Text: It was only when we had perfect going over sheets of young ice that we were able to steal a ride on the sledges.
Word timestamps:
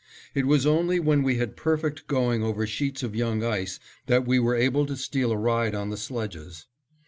It 0.33 0.47
was 0.47 0.65
only 0.65 0.99
when 0.99 1.21
we 1.21 1.35
had 1.37 1.55
perfect 1.55 2.07
going 2.07 2.41
over 2.41 2.65
sheets 2.65 3.03
of 3.03 3.15
young 3.15 3.43
ice 3.43 3.79
that 4.07 4.25
we 4.25 4.39
were 4.39 4.55
able 4.55 4.87
to 4.87 4.97
steal 4.97 5.31
a 5.31 5.37
ride 5.37 5.75
on 5.75 5.91
the 5.91 5.95
sledges. 5.97 6.65